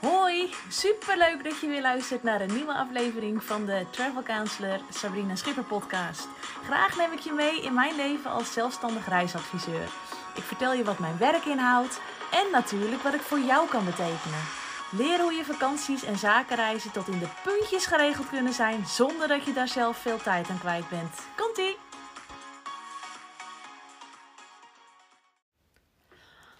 Hoi, 0.00 0.54
superleuk 0.68 1.44
dat 1.44 1.60
je 1.60 1.66
weer 1.66 1.80
luistert 1.80 2.22
naar 2.22 2.40
een 2.40 2.54
nieuwe 2.54 2.72
aflevering 2.72 3.44
van 3.44 3.66
de 3.66 3.86
Travel 3.90 4.22
Counselor 4.22 4.80
Sabrina 4.90 5.36
Schipper 5.36 5.64
podcast. 5.64 6.28
Graag 6.64 6.96
neem 6.96 7.12
ik 7.12 7.18
je 7.18 7.32
mee 7.32 7.62
in 7.62 7.74
mijn 7.74 7.96
leven 7.96 8.30
als 8.30 8.52
zelfstandig 8.52 9.08
reisadviseur. 9.08 9.88
Ik 10.34 10.42
vertel 10.42 10.72
je 10.72 10.84
wat 10.84 10.98
mijn 10.98 11.18
werk 11.18 11.44
inhoudt 11.44 12.00
en 12.30 12.50
natuurlijk 12.52 13.02
wat 13.02 13.14
ik 13.14 13.20
voor 13.20 13.40
jou 13.40 13.68
kan 13.68 13.84
betekenen. 13.84 14.42
Leer 14.90 15.20
hoe 15.20 15.32
je 15.32 15.44
vakanties 15.44 16.04
en 16.04 16.18
zakenreizen 16.18 16.92
tot 16.92 17.08
in 17.08 17.18
de 17.18 17.28
puntjes 17.42 17.86
geregeld 17.86 18.28
kunnen 18.28 18.52
zijn 18.52 18.86
zonder 18.86 19.28
dat 19.28 19.44
je 19.44 19.52
daar 19.52 19.68
zelf 19.68 19.96
veel 19.96 20.18
tijd 20.22 20.48
aan 20.48 20.58
kwijt 20.58 20.88
bent. 20.88 21.14
Komt-ie! 21.36 21.76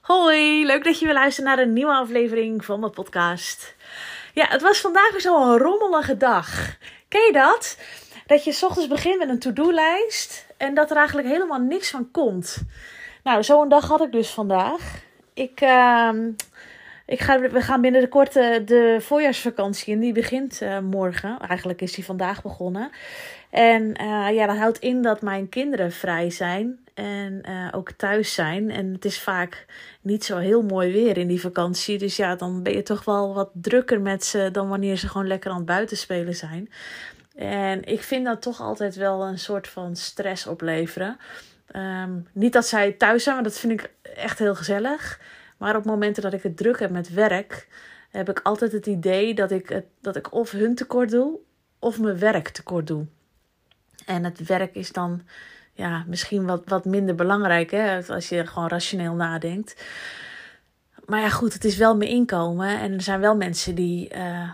Hoi, 0.09 0.67
leuk 0.67 0.85
dat 0.85 0.99
je 0.99 1.05
weer 1.05 1.15
luistert 1.15 1.47
naar 1.47 1.59
een 1.59 1.73
nieuwe 1.73 1.93
aflevering 1.93 2.65
van 2.65 2.81
mijn 2.81 2.93
podcast. 2.93 3.75
Ja, 4.35 4.47
het 4.49 4.63
was 4.63 4.81
vandaag 4.81 5.11
weer 5.11 5.21
zo'n 5.21 5.59
rommelige 5.59 6.17
dag. 6.17 6.77
Ken 7.09 7.27
je 7.27 7.33
dat? 7.33 7.79
Dat 8.27 8.45
je 8.45 8.53
s 8.53 8.63
ochtends 8.63 8.89
begint 8.89 9.19
met 9.19 9.29
een 9.29 9.39
to-do-lijst 9.39 10.47
en 10.57 10.75
dat 10.75 10.91
er 10.91 10.97
eigenlijk 10.97 11.29
helemaal 11.29 11.59
niks 11.59 11.91
van 11.91 12.11
komt. 12.11 12.57
Nou, 13.23 13.43
zo'n 13.43 13.69
dag 13.69 13.89
had 13.89 14.01
ik 14.01 14.13
dus 14.13 14.31
vandaag. 14.31 15.03
Ik, 15.35 15.61
uh, 15.61 16.11
ik 17.09 17.21
ga, 17.21 17.41
we 17.41 17.61
gaan 17.61 17.81
binnen 17.81 18.01
de 18.01 18.09
korte 18.09 18.63
de 18.65 18.97
voorjaarsvakantie 19.01 19.95
en 19.95 20.01
die 20.01 20.13
begint 20.13 20.61
uh, 20.63 20.79
morgen. 20.79 21.39
Eigenlijk 21.39 21.81
is 21.81 21.93
die 21.93 22.05
vandaag 22.05 22.43
begonnen. 22.43 22.91
En 23.51 23.83
uh, 23.83 24.29
ja, 24.35 24.47
dat 24.47 24.57
houdt 24.57 24.79
in 24.79 25.03
dat 25.03 25.23
mijn 25.23 25.49
kinderen 25.49 25.93
vrij 25.93 26.31
zijn 26.31 26.79
en 26.95 27.43
ook 27.73 27.93
thuis 27.93 28.35
zijn. 28.35 28.71
En 28.71 28.93
het 28.93 29.05
is 29.05 29.21
vaak 29.21 29.67
niet 30.01 30.25
zo 30.25 30.37
heel 30.37 30.63
mooi 30.63 30.93
weer 30.93 31.19
in 31.19 31.29
die 31.29 31.41
vakantie. 31.41 31.99
Dus 31.99 32.17
ja, 32.17 32.37
dan 32.37 32.63
ben 32.63 32.73
je 32.73 32.83
toch 32.83 33.05
wel 33.05 33.35
wat 33.35 33.51
drukker 33.53 34.01
met 34.01 34.25
ze 34.25 34.49
dan 34.53 34.69
wanneer 34.69 34.97
ze 34.97 35.09
gewoon 35.09 35.27
lekker 35.27 35.51
aan 35.51 35.57
het 35.57 35.67
buitenspelen 35.67 36.37
zijn. 36.37 36.71
En 37.37 37.85
ik 37.85 38.03
vind 38.03 38.25
dat 38.25 38.43
toch 38.43 38.61
altijd 38.61 38.95
wel 38.95 39.23
een 39.23 39.39
soort 39.39 39.69
van 39.69 39.97
stress 39.97 40.47
opleveren. 40.47 41.17
Um, 41.77 42.27
niet 42.33 42.53
dat 42.53 42.67
zij 42.67 42.93
thuis 42.93 43.23
zijn, 43.23 43.35
want 43.35 43.47
dat 43.47 43.59
vind 43.59 43.73
ik 43.73 43.91
echt 44.15 44.39
heel 44.39 44.55
gezellig. 44.55 45.21
Maar 45.59 45.77
op 45.77 45.85
momenten 45.85 46.23
dat 46.23 46.33
ik 46.33 46.43
het 46.43 46.57
druk 46.57 46.79
heb 46.79 46.91
met 46.91 47.13
werk, 47.13 47.69
heb 48.11 48.29
ik 48.29 48.41
altijd 48.43 48.73
het 48.73 48.87
idee 48.87 49.35
dat 49.35 49.51
ik, 49.51 49.69
het, 49.69 49.85
dat 50.01 50.17
ik 50.17 50.33
of 50.33 50.51
hun 50.51 50.75
tekort 50.75 51.11
doe, 51.11 51.39
of 51.79 51.99
mijn 51.99 52.19
werk 52.19 52.49
tekort 52.49 52.87
doe. 52.87 53.07
En 54.07 54.25
het 54.25 54.47
werk 54.47 54.75
is 54.75 54.93
dan 54.93 55.23
ja, 55.73 56.05
misschien 56.07 56.47
wat, 56.47 56.63
wat 56.65 56.85
minder 56.85 57.15
belangrijk 57.15 57.71
hè, 57.71 58.07
als 58.07 58.29
je 58.29 58.47
gewoon 58.47 58.69
rationeel 58.69 59.15
nadenkt. 59.15 59.85
Maar 61.07 61.21
ja, 61.21 61.29
goed, 61.29 61.53
het 61.53 61.65
is 61.65 61.77
wel 61.77 61.97
mijn 61.97 62.11
inkomen. 62.11 62.81
En 62.81 62.93
er 62.93 63.03
zijn 63.03 63.21
wel 63.21 63.37
mensen 63.37 63.75
die 63.75 64.15
uh, 64.15 64.51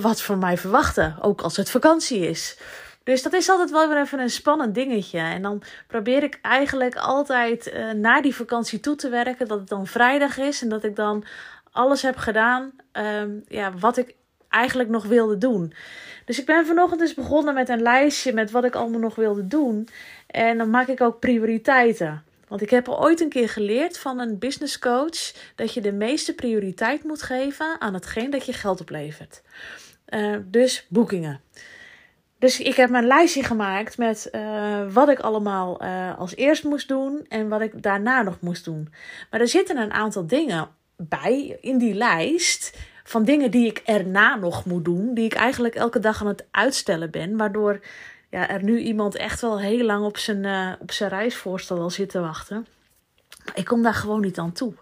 wat 0.00 0.22
van 0.22 0.38
mij 0.38 0.58
verwachten. 0.58 1.16
Ook 1.20 1.40
als 1.40 1.56
het 1.56 1.70
vakantie 1.70 2.28
is. 2.28 2.58
Dus 3.04 3.22
dat 3.22 3.32
is 3.32 3.48
altijd 3.48 3.70
wel 3.70 3.88
weer 3.88 4.00
even 4.00 4.20
een 4.20 4.30
spannend 4.30 4.74
dingetje. 4.74 5.18
En 5.18 5.42
dan 5.42 5.62
probeer 5.86 6.22
ik 6.22 6.38
eigenlijk 6.42 6.96
altijd 6.96 7.72
uh, 7.72 7.90
naar 7.90 8.22
die 8.22 8.34
vakantie 8.34 8.80
toe 8.80 8.94
te 8.94 9.08
werken. 9.08 9.48
Dat 9.48 9.58
het 9.58 9.68
dan 9.68 9.86
vrijdag 9.86 10.38
is 10.38 10.62
en 10.62 10.68
dat 10.68 10.84
ik 10.84 10.96
dan 10.96 11.24
alles 11.72 12.02
heb 12.02 12.16
gedaan 12.16 12.72
um, 12.92 13.44
ja, 13.48 13.72
wat 13.78 13.96
ik 13.96 14.14
eigenlijk 14.48 14.88
nog 14.88 15.04
wilde 15.04 15.38
doen. 15.38 15.74
Dus 16.24 16.38
ik 16.38 16.46
ben 16.46 16.66
vanochtend 16.66 17.00
dus 17.00 17.14
begonnen 17.14 17.54
met 17.54 17.68
een 17.68 17.82
lijstje 17.82 18.32
met 18.32 18.50
wat 18.50 18.64
ik 18.64 18.74
allemaal 18.74 19.00
nog 19.00 19.14
wilde 19.14 19.46
doen. 19.46 19.88
En 20.26 20.58
dan 20.58 20.70
maak 20.70 20.88
ik 20.88 21.00
ook 21.00 21.20
prioriteiten. 21.20 22.24
Want 22.48 22.62
ik 22.62 22.70
heb 22.70 22.88
ooit 22.88 23.20
een 23.20 23.28
keer 23.28 23.48
geleerd 23.48 23.98
van 23.98 24.18
een 24.18 24.38
business 24.38 24.78
coach 24.78 25.32
dat 25.54 25.74
je 25.74 25.80
de 25.80 25.92
meeste 25.92 26.34
prioriteit 26.34 27.04
moet 27.04 27.22
geven 27.22 27.76
aan 27.78 27.94
hetgeen 27.94 28.30
dat 28.30 28.46
je 28.46 28.52
geld 28.52 28.80
oplevert. 28.80 29.42
Uh, 30.08 30.36
dus 30.44 30.86
boekingen. 30.88 31.40
Dus 32.42 32.60
ik 32.60 32.74
heb 32.74 32.90
mijn 32.90 33.06
lijstje 33.06 33.42
gemaakt 33.42 33.98
met 33.98 34.28
uh, 34.32 34.92
wat 34.92 35.08
ik 35.08 35.18
allemaal 35.18 35.82
uh, 35.84 36.18
als 36.18 36.36
eerst 36.36 36.64
moest 36.64 36.88
doen 36.88 37.26
en 37.28 37.48
wat 37.48 37.60
ik 37.60 37.82
daarna 37.82 38.22
nog 38.22 38.40
moest 38.40 38.64
doen. 38.64 38.92
Maar 39.30 39.40
er 39.40 39.48
zitten 39.48 39.76
een 39.76 39.92
aantal 39.92 40.26
dingen 40.26 40.68
bij 40.96 41.58
in 41.60 41.78
die 41.78 41.94
lijst 41.94 42.78
van 43.04 43.24
dingen 43.24 43.50
die 43.50 43.66
ik 43.66 43.82
erna 43.84 44.34
nog 44.34 44.64
moet 44.64 44.84
doen, 44.84 45.14
die 45.14 45.24
ik 45.24 45.34
eigenlijk 45.34 45.74
elke 45.74 45.98
dag 45.98 46.20
aan 46.20 46.26
het 46.26 46.46
uitstellen 46.50 47.10
ben, 47.10 47.36
waardoor 47.36 47.80
ja, 48.30 48.48
er 48.48 48.62
nu 48.62 48.78
iemand 48.78 49.16
echt 49.16 49.40
wel 49.40 49.60
heel 49.60 49.84
lang 49.84 50.04
op 50.04 50.16
zijn, 50.16 50.44
uh, 50.44 50.72
op 50.80 50.92
zijn 50.92 51.10
reisvoorstel 51.10 51.78
al 51.80 51.90
zit 51.90 52.08
te 52.08 52.20
wachten. 52.20 52.66
Ik 53.54 53.64
kom 53.64 53.82
daar 53.82 53.94
gewoon 53.94 54.20
niet 54.20 54.38
aan 54.38 54.52
toe. 54.52 54.74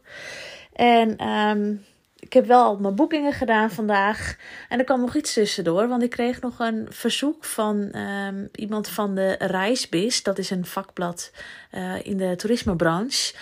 En 0.72 1.28
um, 1.28 1.84
ik 2.20 2.32
heb 2.32 2.46
wel 2.46 2.64
al 2.64 2.76
mijn 2.76 2.94
boekingen 2.94 3.32
gedaan 3.32 3.70
vandaag. 3.70 4.36
En 4.68 4.78
er 4.78 4.84
kwam 4.84 5.00
nog 5.00 5.14
iets 5.14 5.32
tussendoor. 5.32 5.88
Want 5.88 6.02
ik 6.02 6.10
kreeg 6.10 6.40
nog 6.40 6.58
een 6.58 6.86
verzoek 6.90 7.44
van 7.44 7.96
um, 7.96 8.48
iemand 8.54 8.88
van 8.88 9.14
de 9.14 9.36
Reisbis. 9.38 10.22
Dat 10.22 10.38
is 10.38 10.50
een 10.50 10.66
vakblad 10.66 11.32
uh, 11.72 11.94
in 12.02 12.16
de 12.16 12.36
toerismebranche. 12.36 13.34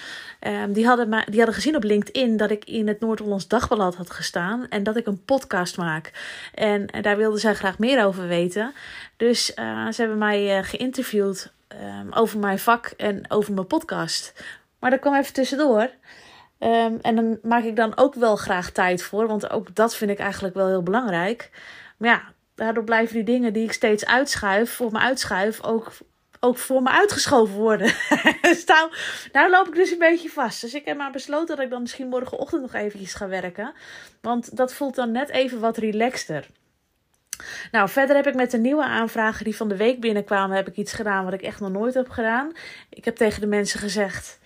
Um, 0.46 0.72
die, 0.72 0.86
hadden 0.86 1.10
die 1.10 1.36
hadden 1.36 1.54
gezien 1.54 1.76
op 1.76 1.82
LinkedIn 1.82 2.36
dat 2.36 2.50
ik 2.50 2.64
in 2.64 2.88
het 2.88 3.00
Noord-Hollands 3.00 3.48
Dagblad 3.48 3.94
had 3.94 4.10
gestaan. 4.10 4.68
En 4.68 4.82
dat 4.82 4.96
ik 4.96 5.06
een 5.06 5.24
podcast 5.24 5.76
maak. 5.76 6.12
En, 6.54 6.86
en 6.86 7.02
daar 7.02 7.16
wilden 7.16 7.40
zij 7.40 7.54
graag 7.54 7.78
meer 7.78 8.04
over 8.04 8.28
weten. 8.28 8.72
Dus 9.16 9.52
uh, 9.56 9.88
ze 9.88 10.00
hebben 10.00 10.18
mij 10.18 10.58
uh, 10.58 10.64
geïnterviewd 10.64 11.52
um, 11.68 12.12
over 12.12 12.38
mijn 12.38 12.58
vak 12.58 12.86
en 12.86 13.30
over 13.30 13.54
mijn 13.54 13.66
podcast. 13.66 14.32
Maar 14.78 14.90
dat 14.90 15.00
kwam 15.00 15.14
even 15.14 15.32
tussendoor. 15.32 15.90
Um, 16.60 16.98
en 17.00 17.16
dan 17.16 17.38
maak 17.42 17.64
ik 17.64 17.76
dan 17.76 17.96
ook 17.96 18.14
wel 18.14 18.36
graag 18.36 18.70
tijd 18.70 19.02
voor, 19.02 19.26
want 19.26 19.50
ook 19.50 19.74
dat 19.74 19.96
vind 19.96 20.10
ik 20.10 20.18
eigenlijk 20.18 20.54
wel 20.54 20.68
heel 20.68 20.82
belangrijk. 20.82 21.50
Maar 21.96 22.08
ja, 22.10 22.22
daardoor 22.54 22.84
blijven 22.84 23.14
die 23.14 23.24
dingen 23.24 23.52
die 23.52 23.64
ik 23.64 23.72
steeds 23.72 24.06
uitschuif, 24.06 24.72
voor 24.72 24.92
me 24.92 24.98
uitschuif, 24.98 25.62
ook, 25.62 25.92
ook 26.40 26.58
voor 26.58 26.82
me 26.82 26.90
uitgeschoven 26.90 27.54
worden. 27.54 27.86
dus 28.42 28.64
nou, 28.64 28.92
nou 29.32 29.50
loop 29.50 29.66
ik 29.66 29.74
dus 29.74 29.90
een 29.90 29.98
beetje 29.98 30.28
vast. 30.28 30.60
Dus 30.60 30.74
ik 30.74 30.84
heb 30.84 30.96
maar 30.96 31.10
besloten 31.10 31.56
dat 31.56 31.64
ik 31.64 31.70
dan 31.70 31.80
misschien 31.80 32.08
morgenochtend 32.08 32.62
nog 32.62 32.74
eventjes 32.74 33.14
ga 33.14 33.28
werken. 33.28 33.72
Want 34.20 34.56
dat 34.56 34.74
voelt 34.74 34.94
dan 34.94 35.12
net 35.12 35.28
even 35.28 35.60
wat 35.60 35.76
relaxter. 35.76 36.46
Nou, 37.70 37.88
verder 37.88 38.16
heb 38.16 38.26
ik 38.26 38.34
met 38.34 38.50
de 38.50 38.58
nieuwe 38.58 38.84
aanvragen 38.84 39.44
die 39.44 39.56
van 39.56 39.68
de 39.68 39.76
week 39.76 40.00
binnenkwamen, 40.00 40.56
heb 40.56 40.68
ik 40.68 40.76
iets 40.76 40.92
gedaan 40.92 41.24
wat 41.24 41.32
ik 41.32 41.42
echt 41.42 41.60
nog 41.60 41.70
nooit 41.70 41.94
heb 41.94 42.08
gedaan. 42.08 42.52
Ik 42.90 43.04
heb 43.04 43.16
tegen 43.16 43.40
de 43.40 43.46
mensen 43.46 43.80
gezegd 43.80 44.38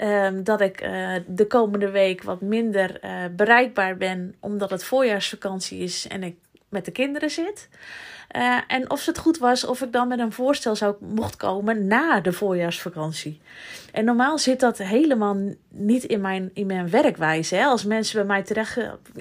Um, 0.00 0.44
dat 0.44 0.60
ik 0.60 0.82
uh, 0.82 1.14
de 1.26 1.46
komende 1.46 1.90
week 1.90 2.22
wat 2.22 2.40
minder 2.40 3.04
uh, 3.04 3.10
bereikbaar 3.36 3.96
ben, 3.96 4.34
omdat 4.40 4.70
het 4.70 4.84
voorjaarsvakantie 4.84 5.78
is 5.78 6.06
en 6.08 6.22
ik 6.22 6.36
met 6.68 6.84
de 6.84 6.90
kinderen 6.90 7.30
zit. 7.30 7.68
Uh, 8.36 8.58
en 8.66 8.90
of 8.90 9.06
het 9.06 9.18
goed 9.18 9.38
was 9.38 9.64
of 9.64 9.82
ik 9.82 9.92
dan 9.92 10.08
met 10.08 10.18
een 10.18 10.32
voorstel 10.32 10.76
zou 10.76 10.94
mocht 11.00 11.36
komen 11.36 11.86
na 11.86 12.20
de 12.20 12.32
voorjaarsvakantie. 12.32 13.40
En 13.92 14.04
normaal 14.04 14.38
zit 14.38 14.60
dat 14.60 14.78
helemaal 14.78 15.36
niet 15.68 16.04
in 16.04 16.20
mijn, 16.20 16.50
in 16.54 16.66
mijn 16.66 16.90
werkwijze. 16.90 17.54
Hè? 17.54 17.64
Als 17.64 17.84
mensen 17.84 18.16
bij 18.16 18.26
mij 18.26 18.42
terecht, 18.42 18.78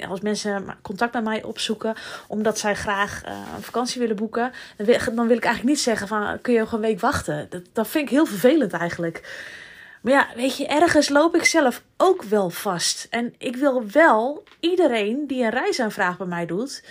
als 0.09 0.21
mensen 0.21 0.65
contact 0.81 1.13
met 1.13 1.23
mij 1.23 1.43
opzoeken 1.43 1.95
omdat 2.27 2.59
zij 2.59 2.75
graag 2.75 3.21
een 3.55 3.63
vakantie 3.63 4.01
willen 4.01 4.15
boeken, 4.15 4.51
dan 4.77 4.85
wil, 4.85 4.97
dan 5.15 5.27
wil 5.27 5.37
ik 5.37 5.45
eigenlijk 5.45 5.75
niet 5.75 5.83
zeggen 5.83 6.07
van 6.07 6.41
kun 6.41 6.53
je 6.53 6.59
nog 6.59 6.71
een 6.71 6.79
week 6.79 6.99
wachten. 6.99 7.47
Dat, 7.49 7.61
dat 7.73 7.87
vind 7.87 8.03
ik 8.03 8.11
heel 8.11 8.25
vervelend 8.25 8.73
eigenlijk. 8.73 9.23
Maar 10.05 10.13
ja, 10.13 10.27
weet 10.35 10.57
je, 10.57 10.67
ergens 10.67 11.09
loop 11.09 11.35
ik 11.35 11.45
zelf 11.45 11.83
ook 11.97 12.23
wel 12.23 12.49
vast. 12.49 13.07
En 13.09 13.33
ik 13.37 13.55
wil 13.55 13.89
wel 13.91 14.43
iedereen 14.59 15.27
die 15.27 15.43
een 15.43 15.49
reisaanvraag 15.49 16.17
bij 16.17 16.27
mij 16.27 16.45
doet, 16.45 16.83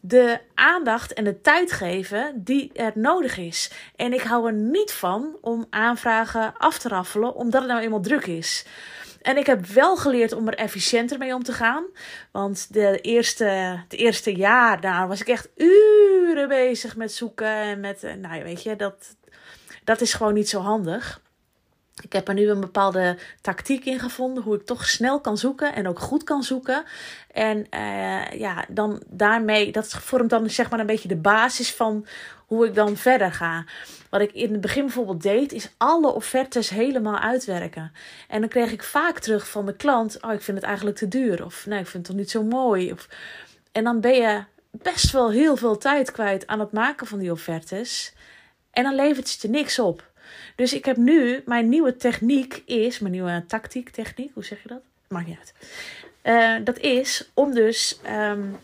de 0.00 0.40
aandacht 0.54 1.12
en 1.12 1.24
de 1.24 1.40
tijd 1.40 1.72
geven 1.72 2.32
die 2.44 2.70
er 2.72 2.92
nodig 2.94 3.36
is. 3.36 3.70
En 3.96 4.12
ik 4.12 4.20
hou 4.20 4.46
er 4.46 4.52
niet 4.52 4.92
van 4.92 5.36
om 5.40 5.66
aanvragen 5.70 6.54
af 6.56 6.78
te 6.78 6.88
raffelen, 6.88 7.34
omdat 7.34 7.60
het 7.60 7.70
nou 7.70 7.82
eenmaal 7.82 8.00
druk 8.00 8.26
is. 8.26 8.64
En 9.22 9.36
ik 9.36 9.46
heb 9.46 9.66
wel 9.66 9.96
geleerd 9.96 10.32
om 10.32 10.48
er 10.48 10.54
efficiënter 10.54 11.18
mee 11.18 11.34
om 11.34 11.42
te 11.42 11.52
gaan. 11.52 11.84
Want 12.30 12.72
de 12.72 13.00
eerste, 13.00 13.44
het 13.44 13.92
eerste 13.92 14.34
jaar 14.36 14.80
daar 14.80 15.08
was 15.08 15.20
ik 15.20 15.28
echt 15.28 15.48
uren 15.56 16.48
bezig 16.48 16.96
met 16.96 17.12
zoeken. 17.12 17.46
En 17.46 17.80
met, 17.80 18.02
nou 18.20 18.42
weet 18.42 18.62
je, 18.62 18.76
dat, 18.76 19.16
dat 19.84 20.00
is 20.00 20.14
gewoon 20.14 20.34
niet 20.34 20.48
zo 20.48 20.60
handig. 20.60 21.21
Ik 22.02 22.12
heb 22.12 22.28
er 22.28 22.34
nu 22.34 22.48
een 22.48 22.60
bepaalde 22.60 23.18
tactiek 23.40 23.84
in 23.84 23.98
gevonden 23.98 24.42
hoe 24.42 24.54
ik 24.54 24.66
toch 24.66 24.88
snel 24.88 25.20
kan 25.20 25.38
zoeken 25.38 25.74
en 25.74 25.88
ook 25.88 25.98
goed 25.98 26.24
kan 26.24 26.42
zoeken. 26.42 26.84
En 27.32 27.66
uh, 27.74 28.30
ja, 28.30 28.64
dan 28.68 29.02
daarmee, 29.06 29.72
dat 29.72 29.88
vormt 29.88 30.30
dan 30.30 30.50
zeg 30.50 30.70
maar 30.70 30.80
een 30.80 30.86
beetje 30.86 31.08
de 31.08 31.16
basis 31.16 31.74
van 31.74 32.06
hoe 32.46 32.66
ik 32.66 32.74
dan 32.74 32.96
verder 32.96 33.32
ga. 33.32 33.64
Wat 34.10 34.20
ik 34.20 34.32
in 34.32 34.52
het 34.52 34.60
begin 34.60 34.84
bijvoorbeeld 34.84 35.22
deed, 35.22 35.52
is 35.52 35.70
alle 35.76 36.12
offertes 36.12 36.68
helemaal 36.68 37.18
uitwerken. 37.18 37.92
En 38.28 38.40
dan 38.40 38.48
kreeg 38.48 38.72
ik 38.72 38.82
vaak 38.82 39.18
terug 39.18 39.48
van 39.48 39.66
de 39.66 39.76
klant: 39.76 40.22
Oh, 40.22 40.32
ik 40.32 40.42
vind 40.42 40.56
het 40.56 40.66
eigenlijk 40.66 40.96
te 40.96 41.08
duur. 41.08 41.44
Of 41.44 41.66
nee, 41.66 41.80
ik 41.80 41.86
vind 41.86 42.06
het 42.06 42.16
toch 42.16 42.16
niet 42.16 42.30
zo 42.30 42.42
mooi. 42.42 42.92
Of, 42.92 43.08
en 43.72 43.84
dan 43.84 44.00
ben 44.00 44.14
je 44.14 44.44
best 44.70 45.12
wel 45.12 45.30
heel 45.30 45.56
veel 45.56 45.78
tijd 45.78 46.10
kwijt 46.10 46.46
aan 46.46 46.60
het 46.60 46.72
maken 46.72 47.06
van 47.06 47.18
die 47.18 47.30
offertes. 47.30 48.14
En 48.70 48.82
dan 48.82 48.94
levert 48.94 49.32
het 49.32 49.42
je 49.42 49.48
niks 49.48 49.78
op. 49.78 50.11
Dus 50.56 50.72
ik 50.72 50.84
heb 50.84 50.96
nu, 50.96 51.42
mijn 51.46 51.68
nieuwe 51.68 51.96
techniek 51.96 52.62
is, 52.66 52.98
mijn 52.98 53.12
nieuwe 53.12 53.44
tactiek, 53.46 53.90
techniek, 53.90 54.30
hoe 54.34 54.44
zeg 54.44 54.62
je 54.62 54.68
dat? 54.68 54.80
Maakt 55.08 55.26
niet 55.26 55.38
uit. 55.38 55.54
Uh, 56.22 56.64
dat 56.64 56.78
is 56.78 57.30
om 57.34 57.54
dus. 57.54 58.00
Um, 58.10 58.56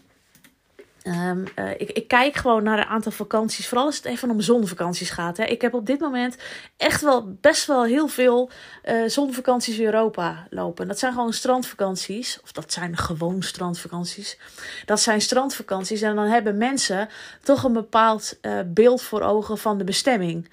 Um, 1.08 1.44
uh, 1.58 1.70
ik, 1.70 1.90
ik, 1.90 2.08
kijk 2.08 2.36
gewoon 2.36 2.62
naar 2.62 2.78
een 2.78 2.84
aantal 2.84 3.12
vakanties. 3.12 3.68
Vooral 3.68 3.86
als 3.86 3.96
het 3.96 4.04
even 4.04 4.30
om 4.30 4.40
zonvakanties 4.40 5.10
gaat. 5.10 5.36
Hè. 5.36 5.44
Ik 5.44 5.60
heb 5.60 5.74
op 5.74 5.86
dit 5.86 6.00
moment 6.00 6.36
echt 6.76 7.00
wel 7.00 7.36
best 7.40 7.66
wel 7.66 7.84
heel 7.84 8.08
veel 8.08 8.50
uh, 8.84 9.02
zonvakanties 9.06 9.78
in 9.78 9.84
Europa 9.84 10.46
lopen. 10.50 10.88
Dat 10.88 10.98
zijn 10.98 11.12
gewoon 11.12 11.32
strandvakanties. 11.32 12.40
Of 12.42 12.52
dat 12.52 12.72
zijn 12.72 12.96
gewoon 12.96 13.42
strandvakanties. 13.42 14.38
Dat 14.84 15.00
zijn 15.00 15.20
strandvakanties. 15.20 16.02
En 16.02 16.14
dan 16.14 16.26
hebben 16.26 16.56
mensen 16.56 17.08
toch 17.42 17.64
een 17.64 17.72
bepaald 17.72 18.38
beeld 18.66 19.02
voor 19.02 19.20
ogen 19.22 19.58
van 19.58 19.78
de 19.78 19.84
bestemming. 19.84 20.48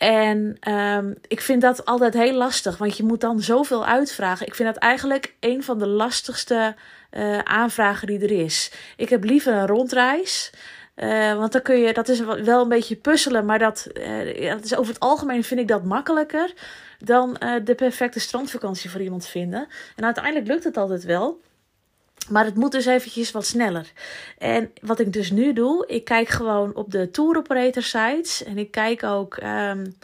En 0.00 0.56
um, 0.72 1.14
ik 1.28 1.40
vind 1.40 1.62
dat 1.62 1.84
altijd 1.84 2.14
heel 2.14 2.34
lastig, 2.34 2.78
want 2.78 2.96
je 2.96 3.02
moet 3.02 3.20
dan 3.20 3.40
zoveel 3.40 3.86
uitvragen. 3.86 4.46
Ik 4.46 4.54
vind 4.54 4.74
dat 4.74 4.82
eigenlijk 4.82 5.34
een 5.40 5.62
van 5.62 5.78
de 5.78 5.86
lastigste 5.86 6.74
uh, 7.10 7.38
aanvragen 7.38 8.06
die 8.06 8.18
er 8.18 8.44
is. 8.44 8.72
Ik 8.96 9.08
heb 9.08 9.24
liever 9.24 9.52
een 9.52 9.66
rondreis. 9.66 10.52
Uh, 10.96 11.34
want 11.36 11.52
dan 11.52 11.62
kun 11.62 11.78
je, 11.78 11.92
dat 11.92 12.08
is 12.08 12.20
wel 12.20 12.62
een 12.62 12.68
beetje 12.68 12.96
puzzelen, 12.96 13.44
maar 13.44 13.58
dat, 13.58 13.86
ja, 14.34 14.54
dat 14.54 14.64
is 14.64 14.76
over 14.76 14.92
het 14.92 15.02
algemeen 15.02 15.44
vind 15.44 15.60
ik 15.60 15.68
dat 15.68 15.84
makkelijker 15.84 16.52
dan 16.98 17.36
de 17.64 17.74
perfecte 17.74 18.20
strandvakantie 18.20 18.90
voor 18.90 19.00
iemand 19.00 19.26
vinden. 19.26 19.68
En 19.96 20.04
uiteindelijk 20.04 20.46
lukt 20.46 20.64
het 20.64 20.76
altijd 20.76 21.04
wel. 21.04 21.40
Maar 22.28 22.44
het 22.44 22.54
moet 22.54 22.72
dus 22.72 22.86
eventjes 22.86 23.30
wat 23.30 23.46
sneller. 23.46 23.92
En 24.38 24.72
wat 24.80 25.00
ik 25.00 25.12
dus 25.12 25.30
nu 25.30 25.52
doe, 25.52 25.86
ik 25.86 26.04
kijk 26.04 26.28
gewoon 26.28 26.74
op 26.74 26.90
de 26.90 27.10
tour 27.10 27.36
operator 27.36 27.82
sites. 27.82 28.44
En 28.44 28.58
ik 28.58 28.70
kijk 28.70 29.02
ook, 29.02 29.36
um, 29.42 29.96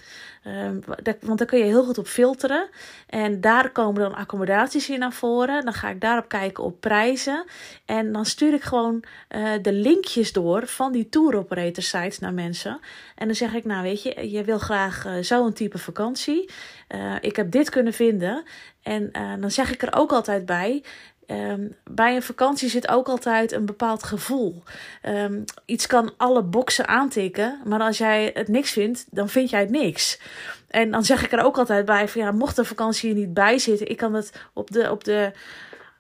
um, 0.47 0.83
want 1.21 1.39
daar 1.39 1.47
kun 1.47 1.59
je 1.59 1.65
heel 1.65 1.85
goed 1.85 1.99
op 1.99 2.07
filteren. 2.07 2.69
En 3.07 3.41
daar 3.41 3.71
komen 3.71 4.03
dan 4.03 4.15
accommodaties 4.15 4.89
in 4.89 4.99
naar 4.99 5.13
voren. 5.13 5.65
Dan 5.65 5.73
ga 5.73 5.89
ik 5.89 6.01
daarop 6.01 6.29
kijken 6.29 6.65
op 6.65 6.81
prijzen. 6.81 7.45
En 7.85 8.13
dan 8.13 8.25
stuur 8.25 8.55
ik 8.55 8.63
gewoon 8.63 9.05
uh, 9.37 9.53
de 9.63 9.73
linkjes 9.73 10.33
door 10.33 10.67
van 10.67 10.93
die 10.93 11.09
tour 11.09 11.37
operator 11.37 11.83
sites 11.83 12.19
naar 12.19 12.35
mensen. 12.35 12.81
En 13.15 13.27
dan 13.27 13.37
zeg 13.37 13.55
ik, 13.55 13.65
nou 13.65 13.83
weet 13.83 14.03
je, 14.03 14.31
je 14.31 14.45
wil 14.45 14.59
graag 14.59 15.07
uh, 15.07 15.13
zo'n 15.21 15.53
type 15.53 15.79
vakantie. 15.79 16.51
Uh, 16.95 17.15
ik 17.21 17.37
heb 17.37 17.51
dit 17.51 17.71
kunnen 17.71 17.93
vinden. 17.93 18.45
En 18.83 19.11
dan 19.41 19.51
zeg 19.51 19.73
ik 19.73 19.83
er 19.83 19.95
ook 19.95 20.13
altijd 20.13 20.47
bij. 20.47 20.83
Um, 21.27 21.77
bij 21.91 22.15
een 22.15 22.23
vakantie 22.23 22.69
zit 22.69 22.89
ook 22.89 23.09
altijd 23.09 23.53
een 23.53 23.67
bepaald 23.67 24.03
gevoel. 24.03 24.63
Um, 25.03 25.45
iets 25.65 25.87
kan 25.87 26.13
alle 26.17 26.43
boxen 26.43 26.89
aantikken, 26.89 27.61
maar 27.65 27.81
als 27.81 27.99
jij 27.99 28.31
het 28.35 28.49
niks 28.49 28.71
vindt, 28.71 29.07
dan 29.11 29.29
vind 29.29 29.51
jij 29.51 29.61
het 29.61 29.71
niks. 29.71 30.21
En 30.69 30.91
dan 30.91 31.05
zeg 31.05 31.25
ik 31.25 31.33
er 31.33 31.45
ook 31.45 31.59
altijd 31.59 31.85
bij 31.85 32.09
van 32.09 32.23
ja, 32.23 32.31
mocht 32.31 32.57
de 32.57 32.65
vakantie 32.65 33.11
hier 33.11 33.19
niet 33.19 33.35
bij 33.35 33.59
zitten, 33.59 33.89
ik 33.89 33.97
kan 33.97 34.15
het 34.15 34.33
op 34.53 34.71
de, 34.71 34.91
op 34.91 35.05
de 35.05 35.33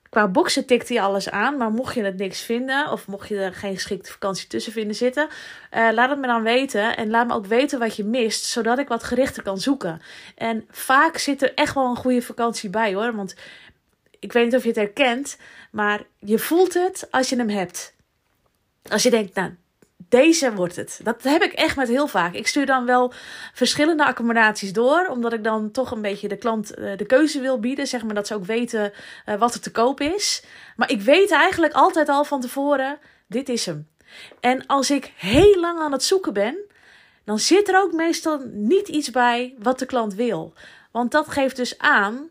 qua 0.08 0.28
boxen 0.28 0.66
tikt 0.66 0.88
hij 0.88 1.00
alles 1.00 1.30
aan, 1.30 1.56
maar 1.56 1.70
mocht 1.70 1.94
je 1.94 2.04
het 2.04 2.16
niks 2.16 2.40
vinden 2.40 2.92
of 2.92 3.06
mocht 3.06 3.28
je 3.28 3.38
er 3.38 3.54
geen 3.54 3.74
geschikte 3.74 4.12
vakantie 4.12 4.48
tussen 4.48 4.72
vinden 4.72 4.96
zitten, 4.96 5.28
uh, 5.74 5.88
laat 5.92 6.10
het 6.10 6.18
me 6.18 6.26
dan 6.26 6.42
weten 6.42 6.96
en 6.96 7.10
laat 7.10 7.26
me 7.26 7.34
ook 7.34 7.46
weten 7.46 7.78
wat 7.78 7.96
je 7.96 8.04
mist, 8.04 8.44
zodat 8.44 8.78
ik 8.78 8.88
wat 8.88 9.04
gerichter 9.04 9.42
kan 9.42 9.58
zoeken. 9.58 10.02
En 10.34 10.64
vaak 10.70 11.18
zit 11.18 11.42
er 11.42 11.54
echt 11.54 11.74
wel 11.74 11.90
een 11.90 11.96
goede 11.96 12.22
vakantie 12.22 12.70
bij 12.70 12.94
hoor, 12.94 13.16
want 13.16 13.34
ik 14.26 14.32
weet 14.32 14.44
niet 14.44 14.54
of 14.54 14.62
je 14.62 14.68
het 14.68 14.76
herkent, 14.76 15.36
maar 15.70 16.02
je 16.18 16.38
voelt 16.38 16.74
het 16.74 17.08
als 17.10 17.28
je 17.28 17.36
hem 17.36 17.48
hebt. 17.48 17.94
Als 18.88 19.02
je 19.02 19.10
denkt, 19.10 19.34
nou, 19.34 19.54
deze 20.08 20.54
wordt 20.54 20.76
het. 20.76 21.00
Dat 21.02 21.22
heb 21.22 21.42
ik 21.42 21.52
echt 21.52 21.76
met 21.76 21.88
heel 21.88 22.06
vaak. 22.06 22.34
Ik 22.34 22.46
stuur 22.46 22.66
dan 22.66 22.86
wel 22.86 23.12
verschillende 23.52 24.04
accommodaties 24.04 24.72
door, 24.72 25.06
omdat 25.10 25.32
ik 25.32 25.44
dan 25.44 25.70
toch 25.70 25.90
een 25.90 26.02
beetje 26.02 26.28
de 26.28 26.36
klant 26.36 26.74
eh, 26.74 26.96
de 26.96 27.06
keuze 27.06 27.40
wil 27.40 27.60
bieden, 27.60 27.86
zeg 27.86 28.04
maar 28.04 28.14
dat 28.14 28.26
ze 28.26 28.34
ook 28.34 28.44
weten 28.44 28.92
uh, 29.26 29.34
wat 29.34 29.54
er 29.54 29.60
te 29.60 29.70
koop 29.70 30.00
is. 30.00 30.42
Maar 30.76 30.90
ik 30.90 31.00
weet 31.00 31.30
eigenlijk 31.30 31.72
altijd 31.72 32.08
al 32.08 32.24
van 32.24 32.40
tevoren, 32.40 32.98
dit 33.26 33.48
is 33.48 33.66
hem. 33.66 33.88
En 34.40 34.66
als 34.66 34.90
ik 34.90 35.12
heel 35.16 35.60
lang 35.60 35.78
aan 35.78 35.92
het 35.92 36.02
zoeken 36.02 36.32
ben, 36.32 36.56
dan 37.24 37.38
zit 37.38 37.68
er 37.68 37.80
ook 37.80 37.92
meestal 37.92 38.42
niet 38.52 38.88
iets 38.88 39.10
bij 39.10 39.54
wat 39.58 39.78
de 39.78 39.86
klant 39.86 40.14
wil. 40.14 40.52
Want 40.90 41.10
dat 41.10 41.28
geeft 41.28 41.56
dus 41.56 41.78
aan 41.78 42.28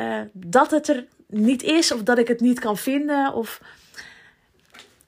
uh, 0.00 0.20
dat 0.32 0.70
het 0.70 0.88
er 0.88 1.06
niet 1.28 1.62
is 1.62 1.92
of 1.92 2.02
dat 2.02 2.18
ik 2.18 2.28
het 2.28 2.40
niet 2.40 2.60
kan 2.60 2.76
vinden. 2.76 3.32
Of... 3.32 3.60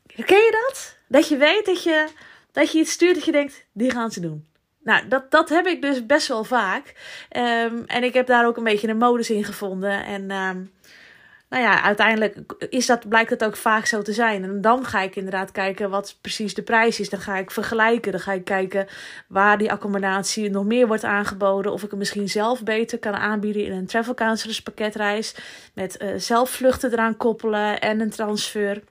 Ken 0.06 0.36
je 0.36 0.66
dat? 0.68 0.96
Dat 1.08 1.28
je 1.28 1.36
weet 1.36 1.66
dat 1.66 1.82
je, 1.82 2.06
dat 2.52 2.72
je 2.72 2.78
iets 2.78 2.92
stuurt 2.92 3.14
dat 3.14 3.24
je 3.24 3.32
denkt, 3.32 3.64
die 3.72 3.90
gaan 3.90 4.10
ze 4.10 4.20
doen. 4.20 4.48
Nou, 4.82 5.08
dat, 5.08 5.30
dat 5.30 5.48
heb 5.48 5.66
ik 5.66 5.82
dus 5.82 6.06
best 6.06 6.28
wel 6.28 6.44
vaak. 6.44 6.94
Um, 7.36 7.84
en 7.86 8.04
ik 8.04 8.14
heb 8.14 8.26
daar 8.26 8.46
ook 8.46 8.56
een 8.56 8.64
beetje 8.64 8.88
een 8.88 8.96
modus 8.96 9.30
in 9.30 9.44
gevonden. 9.44 10.04
En 10.04 10.30
um, 10.30 10.72
nou 11.50 11.62
ja, 11.62 11.82
uiteindelijk 11.82 12.54
is 12.68 12.86
dat, 12.86 13.08
blijkt 13.08 13.30
het 13.30 13.44
ook 13.44 13.56
vaak 13.56 13.86
zo 13.86 14.02
te 14.02 14.12
zijn. 14.12 14.44
En 14.44 14.60
dan 14.60 14.84
ga 14.84 15.00
ik 15.00 15.16
inderdaad 15.16 15.52
kijken 15.52 15.90
wat 15.90 16.18
precies 16.20 16.54
de 16.54 16.62
prijs 16.62 17.00
is. 17.00 17.10
Dan 17.10 17.20
ga 17.20 17.36
ik 17.36 17.50
vergelijken. 17.50 18.12
Dan 18.12 18.20
ga 18.20 18.32
ik 18.32 18.44
kijken 18.44 18.86
waar 19.26 19.58
die 19.58 19.72
accommodatie 19.72 20.50
nog 20.50 20.64
meer 20.64 20.86
wordt 20.86 21.04
aangeboden. 21.04 21.72
Of 21.72 21.82
ik 21.82 21.90
hem 21.90 21.98
misschien 21.98 22.28
zelf 22.28 22.62
beter 22.62 22.98
kan 22.98 23.14
aanbieden 23.14 23.64
in 23.64 23.72
een 23.72 23.86
travel 23.86 24.14
counselors 24.14 24.62
pakketreis. 24.62 25.34
Met 25.74 26.02
uh, 26.02 26.08
zelf 26.16 26.50
vluchten 26.50 26.92
eraan 26.92 27.16
koppelen 27.16 27.80
en 27.80 28.00
een 28.00 28.10
transfer. 28.10 28.82